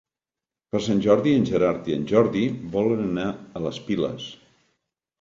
Per 0.71 0.79
Sant 0.85 1.03
Jordi 1.07 1.35
en 1.41 1.45
Gerard 1.51 1.91
i 1.93 1.97
en 1.99 2.09
Jordi 2.15 2.43
volen 2.79 3.07
anar 3.13 3.31
a 3.61 3.67
les 3.69 3.83
Piles. 3.91 4.31